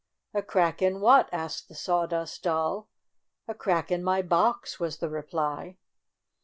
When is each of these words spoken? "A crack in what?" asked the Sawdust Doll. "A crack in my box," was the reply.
"A 0.33 0.41
crack 0.41 0.81
in 0.81 0.99
what?" 0.99 1.29
asked 1.31 1.67
the 1.69 1.75
Sawdust 1.75 2.41
Doll. 2.41 2.89
"A 3.47 3.53
crack 3.53 3.91
in 3.91 4.03
my 4.03 4.23
box," 4.23 4.79
was 4.79 4.97
the 4.97 5.09
reply. 5.09 5.77